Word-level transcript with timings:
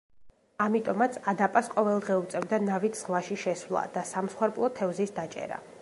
ამიტომაც 0.63 1.19
ადაპას 1.33 1.69
ყოველდღე 1.75 2.15
უწევდა 2.21 2.61
ნავით 2.65 2.99
ზღვაში 3.03 3.39
შესვლა 3.45 3.85
და 3.99 4.07
სამსხვერპლო 4.15 4.73
თევზის 4.81 5.17
დაჭერა. 5.21 5.67